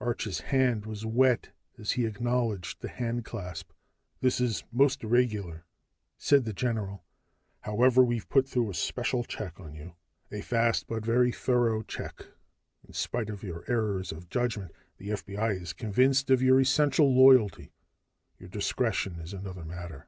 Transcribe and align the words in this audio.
Arch's 0.00 0.38
hand 0.42 0.86
was 0.86 1.04
wet 1.04 1.50
as 1.76 1.90
he 1.90 2.06
acknowledged 2.06 2.80
the 2.80 2.88
handclasp. 2.88 3.72
"This 4.20 4.40
is 4.40 4.62
most 4.70 5.02
irregular," 5.02 5.64
said 6.16 6.44
the 6.44 6.52
general. 6.52 7.02
"However, 7.62 8.04
we've 8.04 8.28
put 8.28 8.46
through 8.48 8.70
a 8.70 8.74
special 8.74 9.24
check 9.24 9.58
on 9.58 9.74
you. 9.74 9.94
A 10.30 10.40
fast 10.40 10.86
but 10.86 11.04
very 11.04 11.32
thorough 11.32 11.82
check. 11.82 12.28
In 12.86 12.92
spite 12.92 13.28
of 13.28 13.42
your 13.42 13.64
errors 13.66 14.12
of 14.12 14.28
judgment, 14.30 14.70
the 14.98 15.08
FBI 15.08 15.60
is 15.60 15.72
convinced 15.72 16.30
of 16.30 16.40
your 16.42 16.60
essential 16.60 17.12
loyalty. 17.12 17.72
Your 18.38 18.50
discretion 18.50 19.18
is 19.18 19.32
another 19.32 19.64
matter." 19.64 20.06